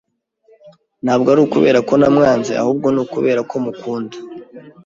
Ntabwo 1.03 1.27
ari 1.33 1.41
ukubera 1.43 1.79
ko 1.87 1.93
namwanze, 2.01 2.51
ahubwo 2.61 2.87
ni 2.91 2.99
ukubera 3.05 3.41
ko 3.49 3.55
mukunda. 3.65 4.17